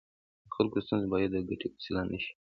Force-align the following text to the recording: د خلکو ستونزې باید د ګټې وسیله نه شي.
د 0.43 0.47
خلکو 0.55 0.77
ستونزې 0.85 1.07
باید 1.13 1.29
د 1.33 1.37
ګټې 1.49 1.67
وسیله 1.73 2.01
نه 2.11 2.17
شي. 2.23 2.31